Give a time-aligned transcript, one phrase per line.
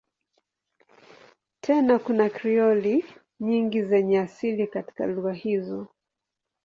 [1.61, 3.05] Tena kuna Krioli
[3.39, 5.87] nyingi zenye asili katika lugha hizo.